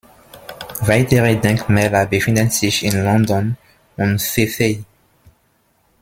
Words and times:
Weitere 0.81 1.35
Denkmäler 1.35 2.07
befinden 2.07 2.49
sich 2.49 2.83
in 2.83 3.03
London 3.03 3.55
und 3.97 4.19
Vevey. 4.35 4.83